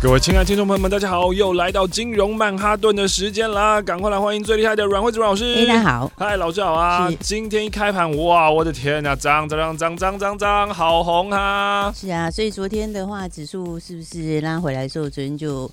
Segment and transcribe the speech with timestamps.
[0.00, 3.82] 各位亲爱的听众朋友们，大家好，又来到金融曼哈顿的时间啦！
[3.82, 5.66] 赶快来欢迎最厉害的阮惠子老师。
[5.66, 7.10] 大家好，嗨，老师好啊！
[7.18, 11.92] 今天一开盘，哇，我的天呐，涨涨涨涨涨涨，好红啊！
[11.92, 15.68] 是啊，所以昨天的话，指数是不是拉回来的时候，昨天就。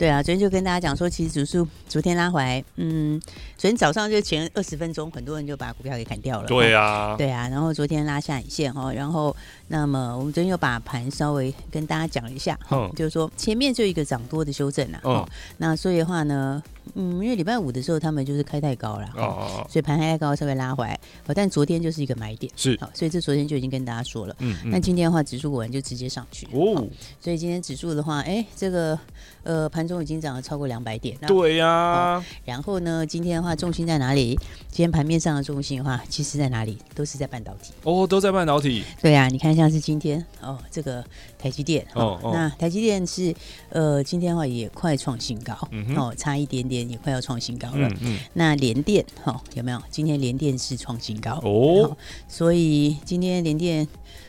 [0.00, 3.20] 对啊，昨天就跟大家讲说，其实指数昨天拉回来，嗯，
[3.58, 6.48] 昨天早上就前二十分钟，很多人就把股票给砍掉了。
[6.48, 9.36] 对啊，对啊，然后昨天拉下影线哈，然后
[9.68, 15.28] 那么我们昨天又把盘稍微跟大家讲一下，嗯，就是说前面就一个涨多的修正啦，哦，
[15.58, 16.62] 那所以的话呢。
[16.94, 26.86] 嗯，因为礼拜五的时候他们就是开太高了，哦，哦，所以盘开太高稍微拉回来，哦，但昨天就是一个买点，是，好，所以这昨天就已经跟大家说了，嗯，那、嗯、今天的话指数果然就直接上去，哦，
[27.20, 28.98] 所以今天指数的话，哎，这个
[29.42, 34.38] 呃盘中已经涨了超过两百点，对呀、然后呢，今天的话重心在哪里？
[34.68, 36.78] 今天盘面上的重心的话，其实在哪里？
[36.94, 41.04] 都是在半导体，哦，都在半导体，对啊，你看像是今天哦，这个
[41.38, 42.30] 台积电，哦，哦。
[42.32, 43.34] 那台积电是
[43.70, 47.60] 呃今天的话也快创新高，嗯、哦，差一点点也快要创新高。
[47.60, 49.78] 高了，嗯嗯、那联电哈、哦、有没有？
[49.90, 51.94] 今天联电是创新高哦，
[52.26, 53.86] 所以今天联电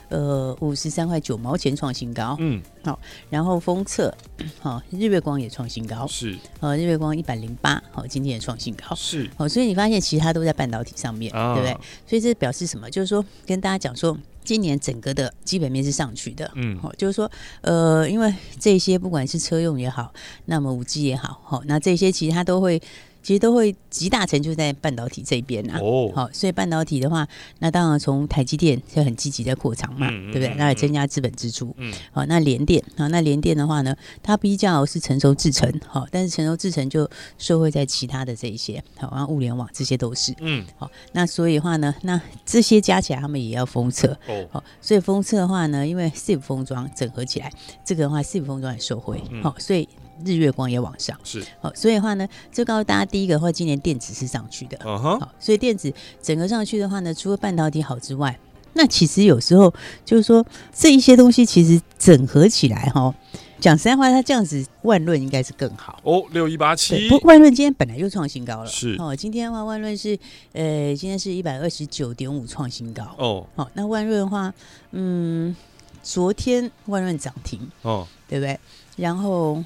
[0.09, 4.13] 呃五十三块九毛钱创新高，嗯，好，然后封测
[4.59, 11.73] 好日月光也创新高，是，呃日月光一百零八，好今天也创新高，是，好，所以你发现其他都在半导体上面，啊、对不对？
[12.05, 12.89] 所以这表示什么？
[12.91, 14.17] 就是说跟大家讲说。
[14.43, 17.29] 今年整个的基本面是上去的，嗯，好，就是说，
[17.61, 20.13] 呃，因为这些不管是车用也好，
[20.45, 22.81] 那么五 G 也好，好，那这些其实它都会。
[23.23, 27.27] 其实都会集大成就在半导体这边啊，哦，好，所以半导体的话，
[27.59, 30.55] 那当然从台积电就很积极在扩厂嘛，嗯、对不对？
[30.57, 47.51] 那也增加资本支出，嗯，好，那联电啊，那联电的话呢，它比较是成熟制程，好，但是成熟制程就社会在其他的这一些，好，然后物联网这些都是，嗯，好，那所以的话呢，那这些加起来他们也要封测，哦，好，所以封测的话呢，因为 SiP 封装整合起来，
[47.85, 49.87] 这个的话 SiP 封装也受惠，好，所以。
[50.25, 51.43] 日月光也往上，是。
[51.59, 58.37] 好，所以的话呢，就告诉大家，第一个的话，今年电子是上去的，嗯哼，好，所以电子整个上去的话呢，除了半导体好之外，
[58.73, 59.73] 那其实有时候
[60.05, 63.13] 就是说这一些东西其实整合起来哈，
[63.59, 65.99] 讲实在话，它这样子万润应该是更好。
[66.03, 68.95] 哦，六一八七，不，万润今天本来就创新高了，是。
[68.97, 70.17] 哦，今天的话万润是
[70.53, 73.03] 呃，今天是一百二十九点五创新高。
[73.17, 74.53] 哦，好，那万润的话，
[74.91, 75.53] 嗯，
[76.01, 78.57] 昨天万润涨停哦，对不对？
[78.95, 79.61] 然后。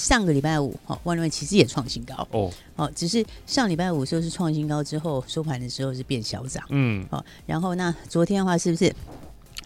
[0.00, 8.88] 上个礼拜五，哦，万润其实也创新高哦，哦，只是上礼拜五时候是创新高之后收盘的时候是变小涨，嗯，哦，然后那昨天的话是不是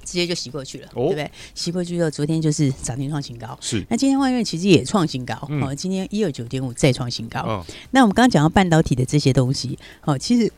[0.04, 1.30] 直接就洗过去了，哦、对不对？
[1.54, 3.86] 洗过去之后，昨天就是涨停创新高，是。
[3.88, 7.64] 那今天万润其实也创新高，嗯、哦，今天一二九点五再创新高，哦。
[7.92, 10.52] 那我们刚刚讲到半导体的这些东西，哦，其实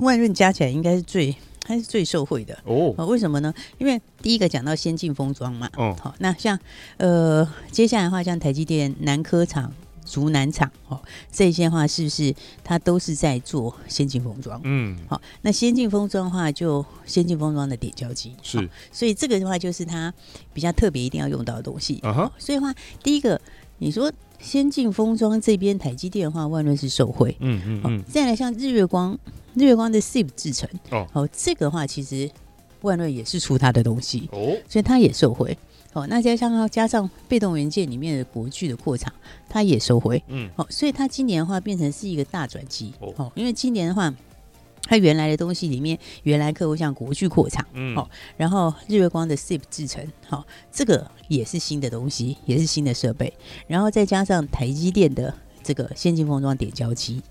[0.00, 1.34] 万润加起来应该是最。
[1.64, 2.58] 它是最受惠的。
[2.64, 3.52] 哦，为什么呢？
[3.78, 6.58] 因为第一个讲到先进封装嘛，哦，好，那像
[6.96, 9.72] 呃，接下来的话，像台积电南科厂、
[10.04, 11.00] 竹南厂，哦，
[11.30, 12.34] 这些的话是不是
[12.64, 14.60] 它都是在做先进封装？
[14.64, 18.34] 嗯，好，那先进封装的话，就先进封装的点胶机。
[18.42, 20.12] 是，所以这个的话就是它
[20.52, 22.00] 比较特别一定要用到的东西。
[22.02, 23.40] 啊哈，所以的话，第一个
[23.82, 29.18] 你说先进封装这边台积电的话，万润是受惠，嗯嗯嗯，再来像日月光。
[29.54, 32.30] 日月光的 SiP 制成哦，好，这个的话其实
[32.80, 35.58] 万润也是出它的东西哦，所以它也受惠
[35.92, 36.06] 哦。
[36.06, 39.12] 那加上加上被动元件里面的国巨的扩厂，
[39.50, 43.30] 它也受惠，嗯，哦，所以它今年的话变成是一个大转机哦。
[43.34, 44.14] 因为今年的话，
[44.82, 53.32] 它原来的东西里面，原来客户像国巨扩厂，嗯，好，然后日月光的 SiP 制成，好，这个也是新的东西，也是新的设备，
[53.66, 55.34] 然后再加上台积电的。
[55.62, 57.22] 这个先进封装点胶机，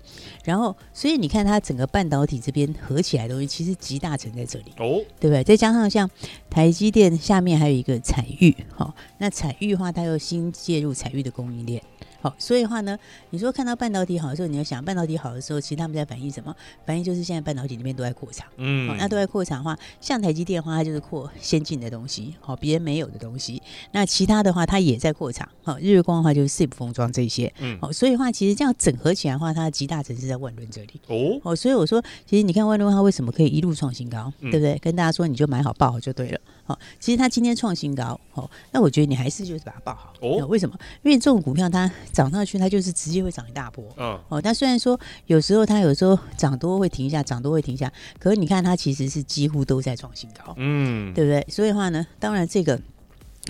[0.44, 5.44] 然后所以你看它整个半导体这边合起来的东西，其实集大成在这里哦，对不对？
[5.44, 6.10] 再加上像
[6.50, 11.82] 台积电下面还有一个采玉，好、哦，那采玉的话，它又新介入采玉的供应链。
[12.20, 12.96] 好，所以的话呢，
[13.30, 16.54] 你说看到半导体好的时候，你要想半导体好的时候，其实他们在反映什么？
[16.86, 18.46] 反映就是现在半导体那边都在扩厂。
[18.58, 23.60] 嗯，哦，那都在扩厂的话，像台积电的话，它就是扩先进的东西，好，别人没有的东西。
[23.90, 25.48] 那其他的话，它也在扩厂。
[25.64, 27.52] 好，日月光的话就是 SiP 封装这些。
[27.58, 34.78] 嗯，好，所以的话，其实这样整合起来的话，它的极大成是在万润这里哦哦，所以我说，其实你看万润它为什么可以一路创新高，嗯、对不对？
[34.78, 36.40] 跟大家说，你就买好报好就对了。
[36.64, 40.46] 好，其实它今天创新高，哦，那我觉得你还是就是把它报好哦。
[40.46, 40.78] 为什么？
[41.02, 43.84] 因为这种股票它涨上去，它就是直接会涨一大波。
[43.96, 51.44] 嗯哦，但虽然说有时候它有时候涨多会停一下，涨多会停一下，可是你看它其实是几乎都在创新高，嗯，对不对？
[51.50, 52.80] 所以的话呢，当然这个。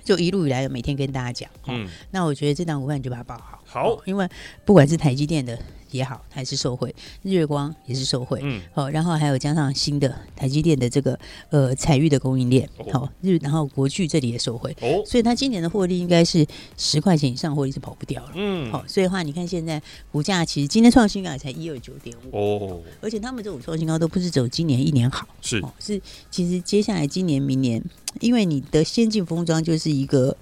[0.04, 4.28] 就一路以来，每天跟大家讲，嗯，那我觉得这档股票你就把它报好，好，因为
[4.64, 5.58] 不管是台积电的。
[5.92, 11.18] 也好，还是受惠，日月光也是受惠，嗯，好，然后还有加上新的台积电的这个
[11.50, 16.46] 呃彩玉的供应链，好、哦、日，然后国巨这里也受惠，哦，所以它今年的获利应该是
[16.78, 27.84] 十块钱以上获利是跑不掉了，嗯，好，所以的话你看现在股价其实今天创新高也才一二九点五，哦，而且他们这种创新高都不是走今年一年好，是，哦，是其实接下来今年明年，
[28.20, 30.34] 因为你的先进封装就是一个。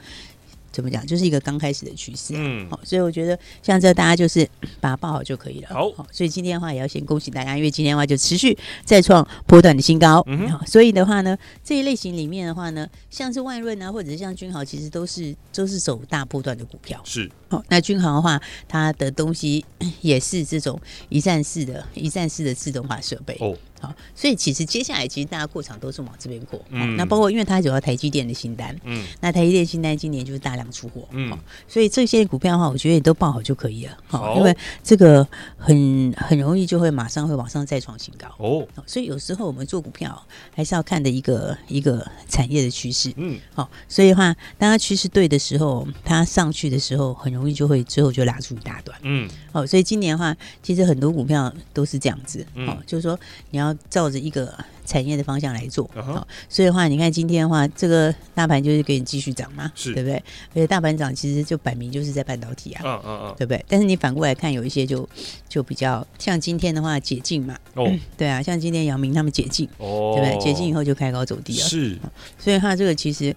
[0.73, 4.49] 怎么讲，就是一个刚开始的趋势，嗯，好，所以我觉得像这大家就是
[4.81, 19.65] 把它抱好就可以了，好，所以今天的话也要先恭喜大家，因为今天的话就持续再创波段的新高，嗯好，所以的话呢，这一类型里面的话呢，像是万润啊，或者是像君豪，其实都是都是走大波段的股票，是，好，那君豪的话，它的东西
[20.01, 23.57] 也是这种一站式的、一站式的自动化设备，哦。
[23.81, 31.37] 好，所以其实接下来其实大家过场都是往这边过，嗯，那包括因为它主要台积电的新单，嗯，那台积电新单今年就是大量出货，嗯，
[31.67, 34.55] 所以这些股票的话，我觉得也都报好就可以了，好，因为
[34.85, 40.23] 这个很很容易就会马上会往上再创新高，哦，所以有时候我们做股票
[40.55, 53.19] 还是要看的一个一个产业的趋势，嗯，好，所以的话，当它趋势对的时候，它上去的时候，很容易就会最后就拉出一大段，嗯，好，所以今年的话，其实很多股票都是这样子，哦，就是说
[53.51, 53.70] 你要。
[53.89, 54.53] 照着一个
[54.85, 56.13] 产业的方向来做，好、uh huh.
[56.19, 60.17] 哦，所以的话，你看今天的话，这个大盘就是给你继续涨嘛，是对不对？
[60.51, 63.65] 而且大盘涨，其实就摆明就是在半导体啊，嗯嗯嗯，对不对？
[63.69, 65.09] 但是你反过来看，有一些就
[65.49, 67.89] 就比较像今天的话解禁嘛，哦、oh.
[67.89, 70.17] 嗯，对啊，像今天姚明他们解禁，哦，oh.
[70.17, 70.45] 对不对？
[70.45, 73.35] 解禁以后就开高走低了，是、哦，所以它这个其实。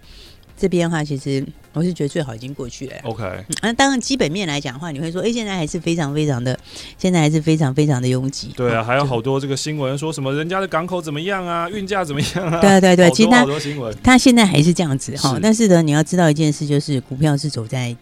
[0.56, 2.94] 这边的话，其实我是觉得最好已经过去了。
[3.04, 3.24] OK，
[3.62, 6.58] 那、嗯、当然基本面来讲的话，你会说，哎，现在还是非常非常的，
[6.98, 8.54] 现在还是非常非常的拥挤。
[8.56, 12.62] 对啊，哦、还有好多这个新闻说什么人家的港口怎么样啊， 运价怎么样啊？
[12.62, 15.38] 对对对，其实他好多新闻，他现在还是这样子哈。
[15.42, 17.96] 但是呢，你要知道一件事，就是股票是走在。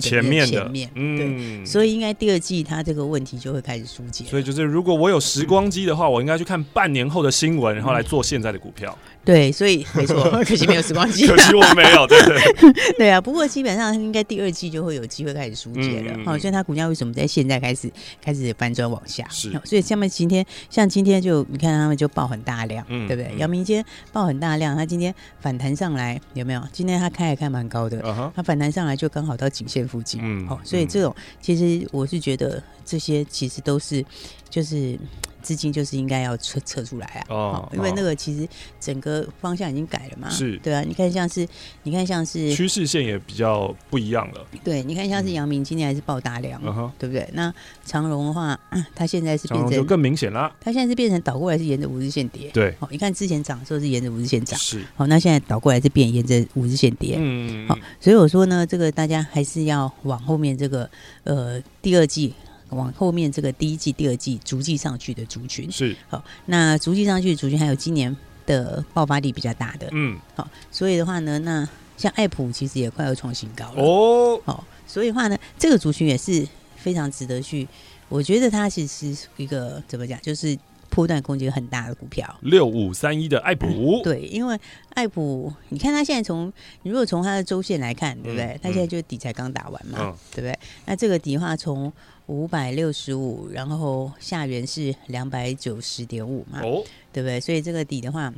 [0.00, 4.24] 前面的，嗯，所以应该第二季它这个问题就会开始疏解。
[4.24, 8.96] 所以就是，如果我有时光机的话，我应该去看半年后的新闻，然后来做现在的股票。
[9.24, 13.20] 对，所以没错， 可惜没有时光机，可惜我没有，对对 对啊。
[13.20, 16.18] 不过基本上应该第二季就会有机会开始疏解了。
[16.24, 17.88] 好，所以它股价为什么在现在开始
[18.20, 19.24] 开始翻转往下？
[19.30, 23.32] 是，所以下面今天像今天就你看他们就爆很大量，对不对？
[23.38, 26.62] 姚明今天爆很大量，他今天反弹上来有没有？
[26.72, 28.02] 今天他开也开蛮高的，
[28.34, 29.81] 他反弹上来就刚好到颈线。
[29.86, 34.04] 附近，嗯，好，所以这种其实我是觉得这些其实都是
[34.48, 34.98] 就是。
[35.42, 38.48] 资金就是应该要撤撤出来啊，哦，因为那个其实
[38.80, 40.56] 整个方向已经改了嘛，是。
[40.62, 41.46] 对啊，你看像是
[41.82, 47.28] 你看像是趋势线也比较不一样了，对，你看像是阳明今天还是爆大量，嗯，对不对？
[47.32, 47.52] 那
[47.84, 48.58] 长荣的话，
[48.94, 60.88] 它现在是变成就更明显啦，它现在是变成倒过来是沿着五日线跌，对，好，你看之前涨的时候是沿着五日线涨，是，好，那现在倒过来是变沿着五日线跌，嗯，好，所以我说呢，这个大家还是要往后面这个
[61.24, 62.34] 呃第二季。
[62.74, 65.70] 往后面这个第一季、第二季逐季上去的族群。
[65.70, 65.96] 是。
[66.08, 68.14] 好，那逐季上去的族群还有今年
[68.46, 73.82] 的爆发力比较大的，嗯，好，所以的话呢，那像爱普其实也快要创新高了。
[73.82, 77.68] 哦，好，所以的话呢，这个族群也是非常值得去，
[78.08, 80.58] 我觉得它其实是一个怎么讲，就是。
[80.94, 84.60] 波段空间很大的股票，六五三一的爱普、嗯， 对，因为
[84.92, 86.52] 爱普，你看它现在从，
[86.82, 88.60] 你如果从它的周线来看，对不对？
[88.62, 90.58] 它、嗯、现在就底才刚打完嘛，嗯、对不对？
[90.84, 91.90] 那这个底的话，从
[92.26, 97.40] 五百六十五，然后下缘是两百九十点五嘛，哦、对不对？
[97.40, 98.32] 所以这个底的话，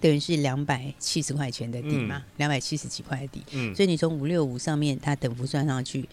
[0.00, 6.08] 等于是两百七十块钱的底嘛，两百七十几块的底，嗯、所以你从五六五上面，它等幅算上去。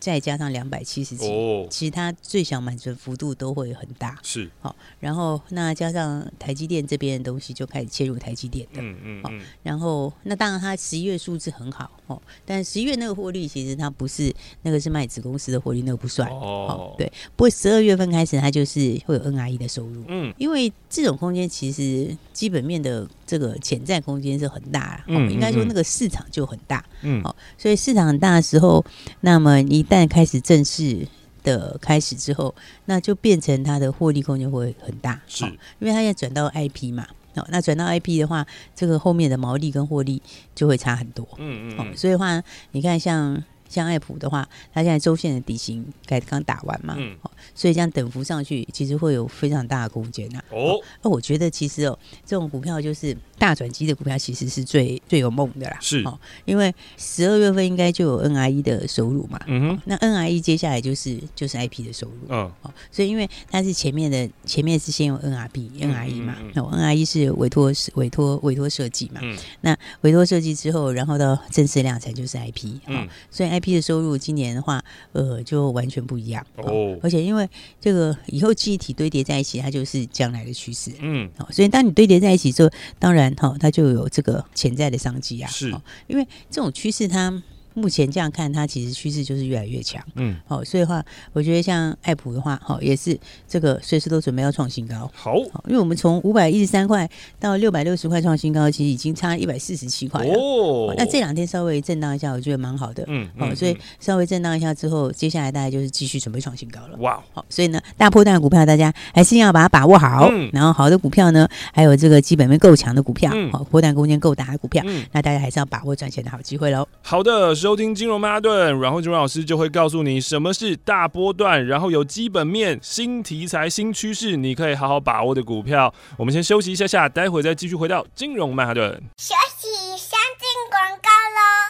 [0.00, 4.18] 再加上两百七十几，哦、其实它最小满足幅度都会很大。
[4.22, 9.30] 是，好，然后那加上台积电这边的东西就开始切入台积电的，嗯嗯，好，
[9.62, 16.26] 然后那当然它十一月数字很好哦，但十一月那个获利其实它不是那个是卖子公司的获利，那个不算。
[16.30, 17.06] 哦，对。
[17.36, 28.82] 不过十二月份开始它就是会有 NRE 的收入，嗯，因为这种空间其实基本面的这个潜在空间是很大，嗯，应该说那个市场就很大，嗯，好，所以市场很大的时候，
[29.20, 29.84] 那么你。
[29.90, 31.06] 但开始正式
[31.42, 32.54] 的开始之后，
[32.84, 35.44] 那就变成它的获利空间会很大，是，
[35.80, 40.22] 因为它现在转到 IP 嘛，哦，那转到 IP 的话，这个后面的毛利跟获利
[40.54, 47.16] 就会差很多，嗯嗯，嗯，所以的话，你看像像爱普的话，它现在周线的底薪该刚打完嘛，嗯，
[47.54, 50.42] 所以这样等幅上去，其实会有非常大的空间呐。
[50.50, 55.76] 哦，那我觉得其实哦，这种股票就是大转机的股票，其实是最最有梦的啦。
[55.80, 59.40] 是哦，因为十二月份应该就有 NRE 的收入嘛。
[59.46, 62.14] 嗯哼，那 NRE 接下来就是就是 IP 的收入。
[62.28, 69.20] 嗯，哦，所以因为它是前面的前面是先有 NRB、NRE 嘛，那 NRE 是委托委托委托设计嘛。
[69.22, 72.78] 嗯，那委托设计之后，然后到正式量产就是 IP。
[72.86, 76.96] 嗯，所以 IP 的收入今年的话，呃，就完全不一样哦。
[77.02, 77.39] 而且因为
[77.80, 80.90] 这个以后记忆体堆叠在一起，它就是将来的趋势。
[81.00, 85.50] 嗯，好，所以当你堆叠在一起之后，当然哈，它就有这个潜在的商机啊。
[85.50, 85.74] 是，
[86.06, 87.42] 因为这种趋势它。
[87.80, 90.02] 目前这样看，它其实趋势就是越来越强。
[90.16, 93.18] 嗯，好，所以的话，我觉得像爱普的话，好，也是
[93.48, 95.10] 这个随时都准备要创新高。
[95.14, 97.08] 好，因为我们从五百一十三块
[97.38, 100.34] 到六百六十块创新高，其实已经差一百四十七块了。
[100.34, 103.04] 哦，那这两天稍微震荡一下，我觉得蛮好的。
[103.06, 106.96] 嗯，好，所以稍微震荡一下之后，接下来大概就是继续准备创新高了。
[106.98, 110.28] 哇，好，所以呢，大波段的股票大家还是要把它把握好。
[110.30, 116.86] 嗯，然后好的股票呢，还有这个基本面够强的股票，好，波段空间够大的股票，嗯，那大家还是要把握赚钱的好机会喽。
[117.02, 117.50] 好的。
[117.60, 125.94] 收收听金融曼哈顿，然后金融老师就会告诉你什么是大波段，然后有基本面、新题材、新趋势，你可以好好把握的股票。
[126.16, 129.00] 我们先休息一下下，待会再继续回到金融曼哈顿。
[129.18, 131.69] 休息，先进广告喽。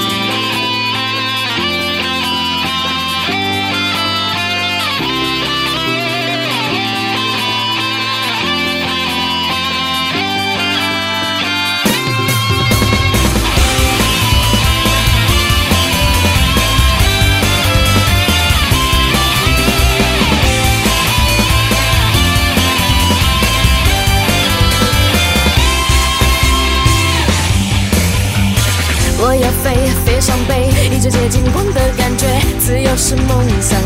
[33.11, 33.80] 是梦想，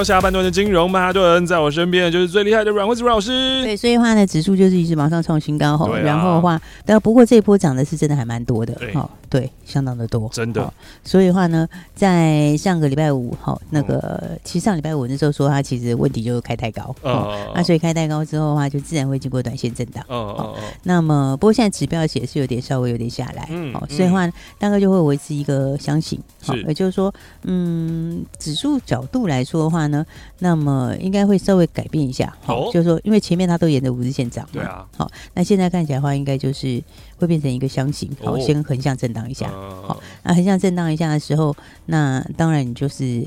[0.00, 3.62] 到下半段的金融曼哈顿，在我身边就是最厉害的阮惠子阮老师。
[3.62, 10.70] 对，所以的话呢，指数就是一直往上创新高后，然后的话，但不过这一波涨的是真的还蛮多的，哦，对，相当的多，真的。
[11.04, 20.56] 所以的话呢，在上个礼拜五，哈，那个其实上礼拜五那时候说它其实问题就是开太高，哦，那所以开太高之后的话，就自然会经过短线震荡，哦哦。
[20.82, 24.26] 那么不过现在指标写是有点稍微有点下来，嗯，所以的话
[24.58, 30.04] 大概就会维持一个箱型，好，也就是说，嗯，指数角度来说的话呢，
[30.40, 36.82] 那么应该会稍微改变一下，好，就是说，因为前面它都沿着五日线涨，对啊，好，那现在看起来的话，应该就是
[37.18, 41.54] 会变成一个箱型，好，先横向震荡一下，好，那横向震荡一下的时候，
[41.86, 43.24] 那当然你就是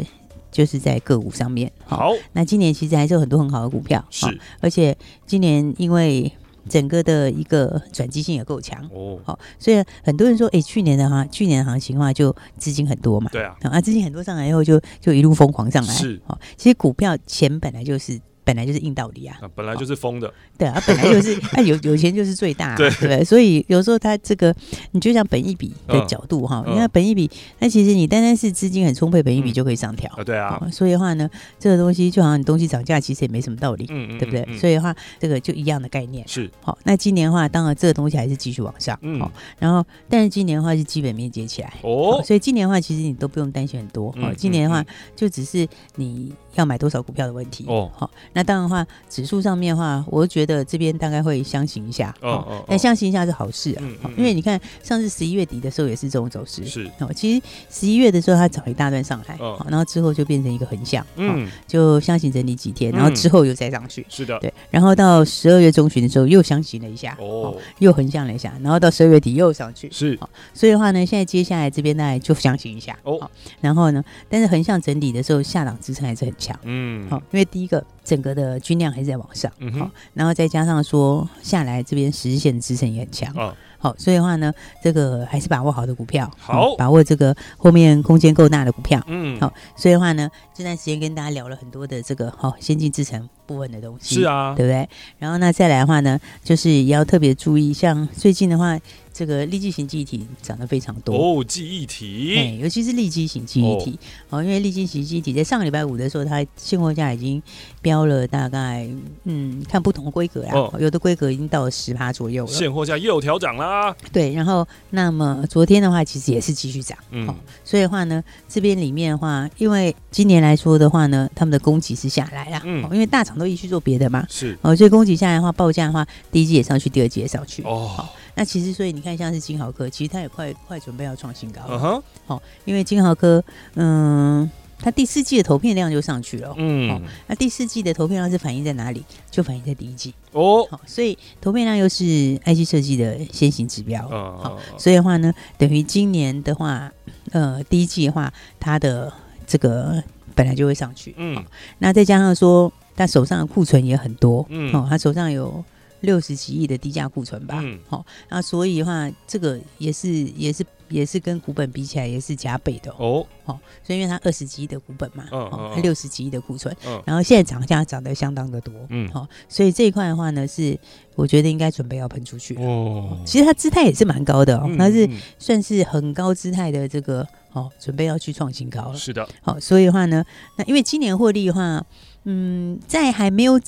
[0.51, 4.25] 就是在个股上面，好，那今年其实还是有很多很好的股票，是，
[4.59, 6.31] 而且今年因为。
[6.69, 8.83] 整个的一个转机性也够强。
[8.93, 18.19] 哦，好，所以很多人说，哎，去年的哈，去年的行情的话就资金很多嘛，对啊，啊，资金很多上来以后就就一路疯狂上来，是，好，其实股票钱本来就是。
[18.43, 22.89] 本来就是硬道理啊，啊本来就是疯的，对啊，本来就是啊， 有有钱就是最大，啊，对。
[22.91, 23.23] 不对？
[23.23, 24.53] 所以有时候他这个，
[24.91, 27.29] 你就像本一笔的角度哈，你看本一笔，
[27.59, 30.11] 那其实你单单是资金很充沛，本一笔就可以上调。
[30.15, 30.61] 啊，对啊。
[30.71, 31.29] 所以的话呢，
[31.59, 34.45] 这个东西就好像你东西涨价，其实也没什么道理，嗯，对不对？
[34.57, 36.27] 所以的话，这个就一样的概念。
[36.27, 36.49] 是。
[36.61, 36.77] 好。
[36.83, 39.19] 那今年的话，当然这个东西还是继续往上，嗯，
[39.59, 41.73] 然后但是今年的话是基本面接起来。
[41.81, 44.83] 哦，所以今年的话其实你都不用担心很多，哦，今年的话
[45.15, 46.33] 就只是你。
[46.55, 53.81] 要买多少股票的问题哦，好，那当然的话，指数上面的话，我觉得这边大概会箱型一下哦哦，但箱型一下是好事啊，
[54.17, 56.89] 因为你看上次十一月底的时候也是这种走势是。
[56.99, 70.17] 哦，其实十一月的时候它涨一大段上来，哦，然后之后就变成一个横向，嗯，就箱型整理几天，然后之后又再上去，是的，对，然后到十二月中旬的时候又箱型了一下，哦，又横向了一下，然后到十二月底又上去，是，
[70.53, 73.29] 所以的话呢，现在接下来这边大概就箱型一下哦，
[73.61, 76.57] 然后呢，但是横向整理的时候下档支撑还是很强。
[76.63, 94.89] 嗯，好，因为第一个整个的均量还是在往上，嗯好，然后再加上说下来这边十日线支撑也很强，哦，好，所以的话呢，这个还是把握好的股票，好，把握这个后面空间够大的股票，嗯，好，所以的话呢，这段时间跟大家聊了很多的这个好先进制程部分的东西，是啊，对不对？
[95.19, 98.79] 然后那再来的话呢，就是也要特别注意，像最近的话。
[99.13, 101.15] 这个立基型记忆体涨得非常多。
[101.15, 103.99] 哦，记忆体，哎，尤其是立基型记忆体。
[104.29, 107.41] 哦，哦，因为立基型记忆体在上个礼拜五的时候，它现货价已经
[107.81, 108.89] 飙了大概，
[109.25, 113.95] 嗯，看不同的规格呀，哦，有的规格已经到了十趴左右了，现货价又调涨啦。
[114.11, 128.09] 对，然后那么昨天的话，其实也是继续涨，嗯，哦，所以的话呢，这边里面的话，因为今年来说的话呢，他们的供给是下来了，嗯，因为大厂都一去做别的嘛，是，哦，所以供给下来的话，报价的话，第一季也上去，第二季也上去，哦。
[128.35, 131.77] 那其实，所以你看，像是金豪科，其实它也快快准备要创新高了。
[131.77, 132.03] 好、uh huh.
[132.27, 133.43] 哦，因为金豪科，
[133.75, 136.53] 嗯，它第四季的投片量就上去了。
[136.57, 139.03] 嗯，哦，那第四季的投片量是反映在哪里？
[139.29, 140.13] 就反映在第一季。
[140.31, 142.03] 哦，好，所以投片量又是
[142.45, 144.01] IC 设计的先行指标。
[144.07, 144.49] 好、uh huh.
[144.49, 146.91] 哦，所以的话呢，等于今年的话，
[147.31, 149.11] 呃，第一季的话，它的
[149.45, 150.01] 这个
[150.33, 151.13] 本来就会上去。
[151.17, 151.43] 嗯、哦，
[151.79, 154.45] 那再加上说，他手上的库存也很多。
[154.49, 155.63] 嗯，哦，他手上有。
[156.03, 170.77] 六十几亿的低价库存吧，嗯，好，那所以的话，这个也是也是也是跟股本比起来也是加倍的哦，好，所以因为它二十几亿的股本嘛，嗯，它六十几亿的库存，嗯，然后现在涨价涨得相当的多，嗯，好，所以这一块的话呢，是
[171.15, 173.17] 我觉得应该准备要喷出去哦。
[173.25, 180.25] 其实它姿态也是蛮高的哦，它是算是很高姿态的这个，哦，准备要去创新高了，是的，好，所以的话呢，
[180.57, 181.85] 那因为今年获利的话。
[182.25, 183.59] 嗯，在还没有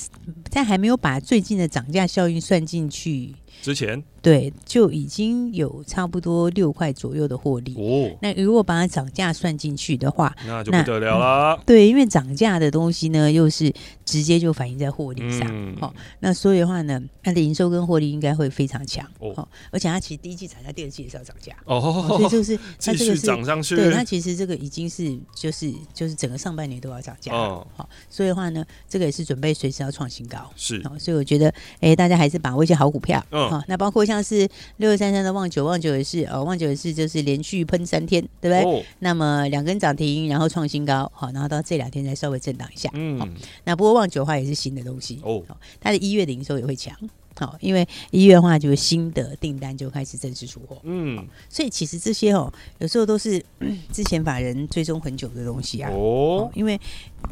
[0.49, 4.03] 在还没有把最近的涨价效应算进去之前。
[4.21, 8.17] 对，就已经有差不多六块左右的获利哦。
[8.21, 11.55] 那如果把它涨价算进去的话，那就不得了了。
[11.55, 13.71] 嗯、对，因为涨价的东西呢，又是
[14.03, 15.47] 直接就反映在获利上。
[15.51, 19.47] 嗯、哦，那所以的话呢，它的营收跟获利应该会非常强哦。
[19.69, 22.17] 而且它其实第一季涨价，第二季也是要涨价哦，哦。
[22.17, 23.75] 所以就是它这个是涨上去。
[23.75, 27.65] 对，它其实这个已经是就是就是整个上半年都要涨价哦。
[27.75, 30.51] 好，所以的话呢，这个也是准备随时要创新高。
[30.55, 30.81] 是。
[30.85, 33.23] 哦，所以我觉得，哎，大家还是把握一些好股票。
[33.29, 33.54] 嗯。
[33.59, 34.25] 好，那包括像。
[34.25, 38.63] 是六二三三的旺九，旺九也是哦，旺九也是就是连续喷三天，对不对？
[38.63, 43.27] 哦、那么两根涨停，然后创新高，好，然后到这两天再稍微震荡一下，嗯，好，
[43.65, 45.43] 那不过旺九的话也是新的东西哦，
[45.79, 46.97] 它的一月的营收也会强。
[47.37, 50.77] 好，因为一月的话，就是新的订单就开始正式出货。
[50.83, 53.43] 嗯，所以其实这些哦，有时候都是
[53.91, 55.91] 之前法人追踪很久的东西啊。
[55.91, 56.79] 哦，因为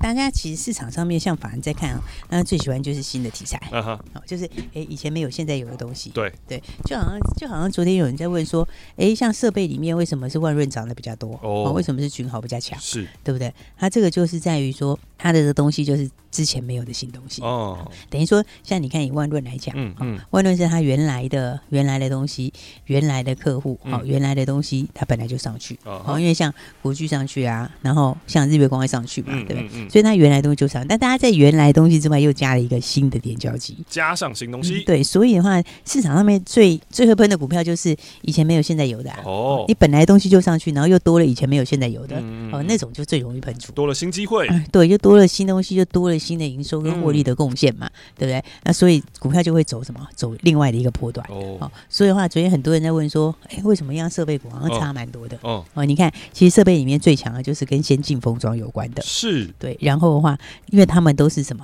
[0.01, 6.32] 大家其实市场上面像法人在看啊，那最喜欢就是新的题材，啊哈，就是哎以前没有现在有的东西，对。
[6.47, 11.39] 对，就好像就好像昨天有人在问说，哎，像设备里面为什么是万润涨得比较多？
[11.41, 12.77] 哦，为什么是群豪比较强？
[12.79, 13.08] 是。
[13.23, 13.53] 对不对？
[13.77, 17.41] 它这个就是在于说，它的这个东西就是之前没有的新东西。
[17.41, 22.51] 哦，等于说像你看以万润来讲，嗯嗯，万润是它原来的原来的东西，
[22.86, 29.82] 原来的客户，好，原来的东西它本来就上去，哦，因为像国巨上去啊，然后像日月光会上去嘛，对不对？
[29.89, 42.15] 所以它原来东西就上，但大家在原来东西之外又加了一个新的点胶机，加上新东西，对，所以的话，市场上面最最会喷的股票就是以前没有现在有的哦，你本来东西就上去，然后又多了以前没有现在有的。
[42.51, 48.43] 哦，那种就最容易喷出，多了新机会，对，就多了新东西，就多了新的营收跟获利的贡献嘛，对不对？
[48.63, 50.07] 那所以股票就会走什么？
[50.15, 51.25] 走另外的一个波段。
[51.29, 51.71] 哦。
[51.89, 55.37] 所以的话，昨天很多人在问说，哎，为什么样设备股好像差蛮多的？
[55.41, 55.63] 哦。
[55.73, 60.38] 哦，你看，其实设备里面最强的就是跟先进封装有关的，是对，然后的话。
[60.71, 61.63] 因为他们都是什么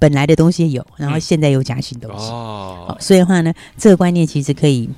[0.00, 4.90] 本来的东西有，然后现在又加新东西、嗯、哦，所以的话呢，这个观念其实可以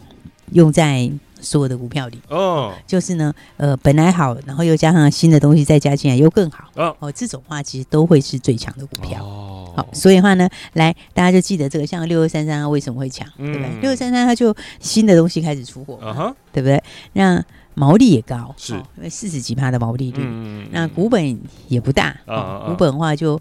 [0.53, 2.73] 用在所有的股票里哦。
[2.87, 6.97] 就是呢，呃，本来好，然后又加上新的东西再加进来又更好哦。
[7.01, 9.75] 哦，这种话其实都会是最强的股票哦。
[9.77, 13.81] 好，所以的话呢，来大家就记得这个，像六二三三它为什么会强，嗯、对不对？
[13.83, 16.83] 六二三三它就新的东西开始出货，嗯哼，对不对？
[17.13, 23.41] 那毛利也高，是，因为四十几趴的毛利率，嗯、那股本也不大，啊啊、股本的话就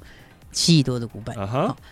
[0.51, 1.35] 七亿多的股本，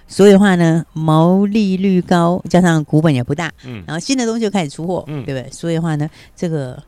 [0.08, 5.52] 所以的话呢，毛利率高，加上股本也不大，嗯，然后新的东西就开始出货，嗯，对不对？
[5.52, 6.82] 所以的话呢，这个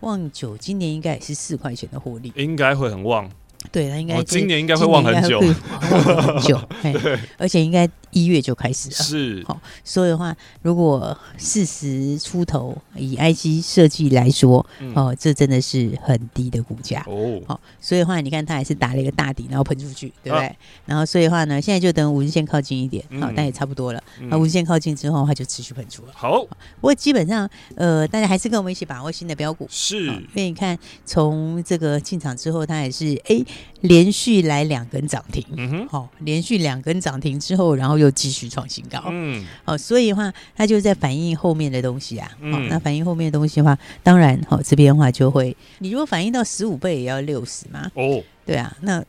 [0.00, 3.28] 旺九今年应该也是四块钱的获利，应该会很旺。
[3.70, 5.40] 对，他应该今年应该会忘很久，
[5.80, 8.94] 很久， 对，而且应该一月就开始了。
[8.94, 17.40] 是，好，所以的话，如果四十出头，以 IC 设计来说，哦，这真的是很低的股价哦。
[17.46, 20.56] 好，所以的话，你看它还是打了一个大底，然后喷出去，对不对？
[20.86, 24.02] 然后所以的话呢，现在就等五日线靠近一点，好，但也差不多了。
[24.28, 26.12] 那五日线靠近之后，它就持续喷出了。
[26.14, 33.44] 好，不过基本上，呃，大家还是跟我们一起把握新的标股，是，因为你看从这个进场之后，它也是哎。
[33.80, 49.04] 连续来两根涨停，嗯哼，好，连续两根涨停之后，然后又继续创新高，嗯，好，所以的话，它就在反映后面的东西啊，好，那反映后面的东西的话，当然，好，这边的话就会，你如果反映到十五倍也要六十嘛，哦，对啊，那。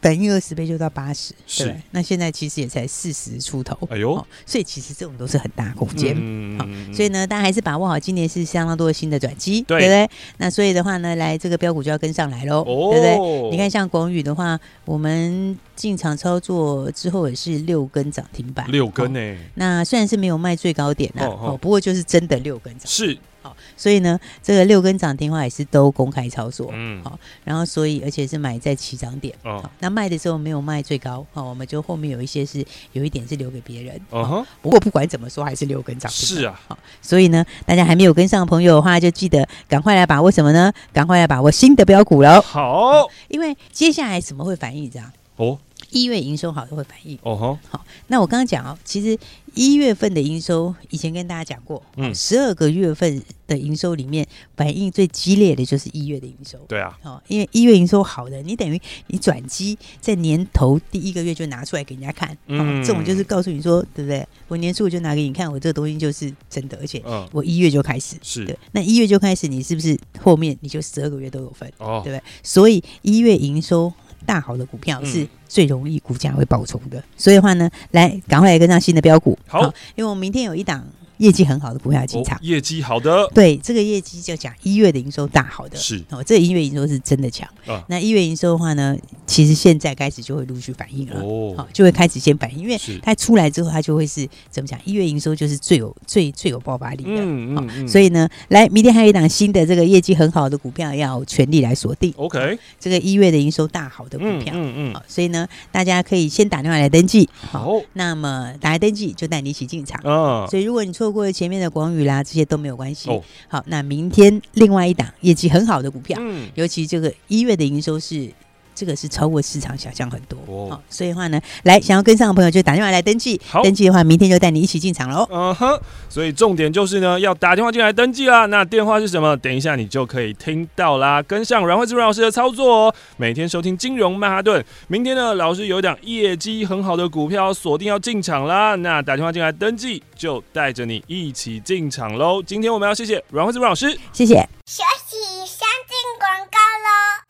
[0.00, 6.14] 本月二十倍就到八十，对，那现在其实也才四十出头，哎呦，所以其实这种都是很大空间，
[6.58, 9.80] 好，所以呢，大家还是把握好，今年是相当多的新的转机，对。
[9.80, 10.08] 不对？
[10.38, 13.50] 那所以的话呢，来这个标股就要跟上来喽，对不对？
[13.50, 23.16] 你看像广宇的话，我们进场操作之后也是六根涨停板，六根呢，那虽然是没有卖最高点啊，哦，不过就是真的六根涨，是。
[23.44, 40.72] 好，所以呢，这个六根涨停的话也是都公开操作，嗯，好，然后所以而且是买在起涨点，哦，那卖的时候没有卖最高，好，我们就后面有一些是有一点是留给别人，哦，不过不管怎么说还是六根涨停，是啊，好，所以呢，大家还没有跟上的朋友的话，就记得赶快来把握什么呢？
[40.90, 45.12] 赶快来把握新的标股喽，好，因为接下来什么会反应这样？
[45.36, 45.58] 哦。
[45.94, 47.16] 一月营收好就会反应。
[47.22, 49.16] 哦吼，好，那我刚刚讲哦，其实
[49.54, 54.26] 一月份的营收以前跟大家讲过，嗯，十二个月份的营收里面
[54.56, 64.26] 反应最激烈的就是一月的营收，对啊，哦，因为一月营收好的，你等于你转机在年头第一个月就拿出来给人家看，嗯，这种就是告诉你说，对不对？
[64.48, 68.16] 我年初我就拿给你看，我这个东西就是真的，而且我一月就开始。
[68.20, 68.44] 是。
[68.44, 72.22] 对，那一月就开始，你是不是后面你就十二个月都有份，哦，对不对？
[72.42, 73.92] 所以一月营收。
[74.24, 79.38] 大好的股票是最容易股价会爆冲的，所以的话呢，来赶快来跟上新的标股。
[79.46, 79.62] 好，
[79.94, 80.84] 因为我们明天有一档。
[81.18, 86.02] 业绩很好的股票进场，业绩好的，对这个业绩就讲一月的营收大好的，是。
[86.10, 87.48] 哦，这个一月营收是真的强。
[87.66, 87.84] 啊。
[87.88, 88.96] 那一月营收的话呢，
[89.26, 91.20] 其实现在开始就会陆续反应了。
[91.20, 94.78] 哦，好，就会开始先反应，因为它出来之后，它就会是怎么讲？
[94.84, 110.00] 一月营收就是最有最最有爆发力的，嗯嗯，所以呢，来明天还有一档新的这个业绩很好的股票要全力来锁定，OK，这个一月的营收大好的股票，嗯嗯，好，所以呢，大家可以先打电话来登记，好，那么打来登记就带你一起进场。
[110.02, 111.12] 啊，所以如果你错。
[111.12, 113.10] 过前面的广宇啦，这些都没有关系。
[113.10, 118.30] 哦、好，那明天另外一档业绩很好的股票，嗯，尤其这个一月的营收是。
[118.74, 125.26] 这个是超过市场想象很多哦，好，所以的话呢，来想要跟上的朋友就打电话来登记，好，登记的话明天就带你一起进场喽。
[125.30, 128.46] 嗯哼，所以重点就是呢，要打电话进来登记啦。
[128.46, 129.36] 那电话是什么？
[129.36, 131.22] 等一下你就可以听到啦。
[131.22, 134.64] 跟上阮慧芝阮老师的操作哦，每天收听金融曼哈顿。
[134.88, 138.74] 明天呢，老师有一档业绩很好的股票锁定要进场啦。
[138.76, 142.42] 那打电话进来登记，就带着你一起进场喽。
[142.42, 144.34] 今天我们要谢谢阮慧芝阮老师，谢谢。
[144.66, 147.23] 学习先进广告喽。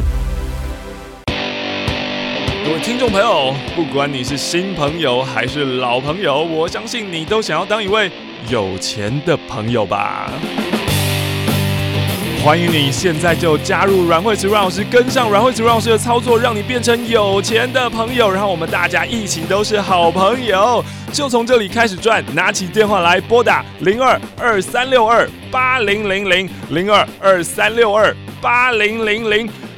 [2.64, 8.11] 各位听众朋友，不管你是新朋友还是老朋友，我相信你都想要当一位
[8.48, 10.33] 有钱的朋友吧。
[12.42, 22.24] 欢迎你现在就加入阮慧慈阮老师，跟上阮慧慈阮老师的操作，让你变成有钱的朋友，然后我们大家一起都是好朋友，就从这里开始赚。
[22.35, 29.50] 拿起电话来拨打零二二三六二八零零零零二二三六二八零零零。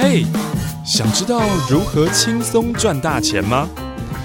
[0.00, 0.24] 嘿，
[0.86, 3.68] 想知道如何轻松赚大钱吗？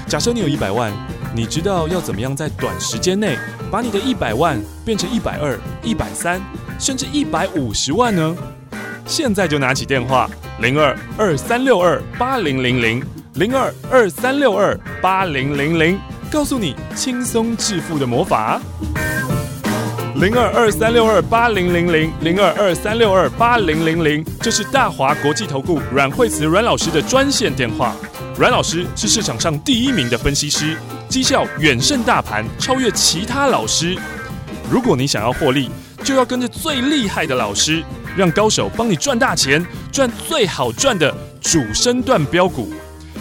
[0.08, 0.94] 假设你有一百万，
[1.36, 3.36] 你知道要怎么样在短时间内
[3.72, 6.40] 把你的一百万变成一百二、一百三，
[6.78, 8.36] 甚至一百五十万呢？
[9.08, 18.62] 现在就拿起电话，零二二三六二八零零零零二二三六二八零零零，告诉你轻松致富的魔法。
[20.24, 27.94] 零二二三六二八零零零零二二三六二八零零零，这是大华国际投顾阮慧慈阮老师的专线电话。
[28.38, 30.78] 阮老师是市场上第一名的分析师，
[31.10, 33.98] 绩效远胜大盘，超越其他老师。
[34.72, 35.70] 如果你想要获利，
[36.06, 37.84] 就要跟着最厉害的老师，
[38.16, 42.72] 让高手帮你赚大钱，赚最好赚的主升段标股，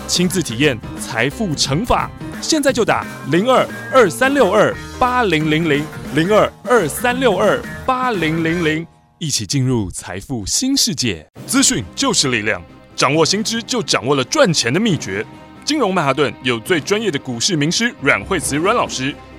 [0.06, 2.08] 亲自体验财富乘法。
[2.40, 11.26] 现在就打零二二三六二八零零零零二二三六二八零零零，一起进入财富新世界。
[11.46, 12.62] 资讯就是力量，
[12.94, 15.24] 掌握新知就掌握了赚钱的秘诀。
[15.64, 19.14] 金融曼哈顿有最专业的股市名师阮慧慈阮老师，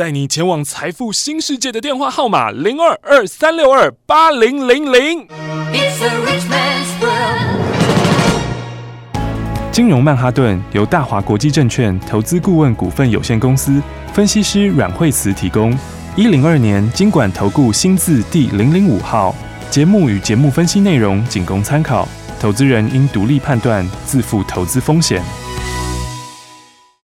[0.00, 5.28] 带你前往财富新世界的电话号码零二二三六二八零零零。
[9.70, 13.78] 金融曼哈顿由大华国际证券投资顾问股份有限公司
[14.14, 15.78] 分析师阮惠慈提供。
[16.16, 19.34] 一零二年金管投顾新字第零零五号。
[19.68, 22.08] 节目与节目分析内容仅供参考，
[22.40, 25.22] 投资人应独立判断，自负投资风险。